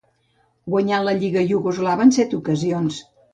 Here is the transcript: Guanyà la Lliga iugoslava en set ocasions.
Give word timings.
Guanyà 0.75 1.01
la 1.07 1.13
Lliga 1.19 1.43
iugoslava 1.49 2.09
en 2.09 2.15
set 2.17 2.35
ocasions. 2.39 2.99